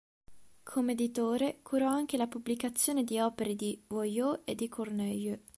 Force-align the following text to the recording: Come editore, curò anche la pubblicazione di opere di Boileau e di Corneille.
Come 0.63 0.93
editore, 0.93 1.59
curò 1.61 1.87
anche 1.87 2.17
la 2.17 2.25
pubblicazione 2.25 3.03
di 3.03 3.19
opere 3.19 3.53
di 3.53 3.79
Boileau 3.85 4.41
e 4.45 4.55
di 4.55 4.67
Corneille. 4.67 5.43